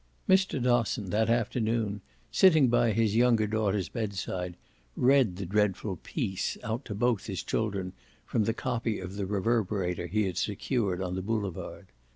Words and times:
Mr. 0.27 0.59
Dosson 0.59 1.11
that 1.11 1.29
afternoon, 1.29 2.01
sitting 2.31 2.69
by 2.69 2.91
his 2.91 3.15
younger 3.15 3.45
daughter's 3.45 3.87
bedside, 3.87 4.57
read 4.95 5.35
the 5.35 5.45
dreadful 5.45 5.95
"piece" 5.97 6.57
out 6.63 6.83
to 6.85 6.95
both 6.95 7.27
his 7.27 7.43
children 7.43 7.93
from 8.25 8.45
the 8.45 8.53
copy 8.55 8.99
of 8.99 9.15
the 9.15 9.27
Reverberator 9.27 10.07
he 10.07 10.23
had 10.23 10.37
secured 10.37 11.03
on 11.03 11.13
the 11.13 11.21
boulevard. 11.21 11.89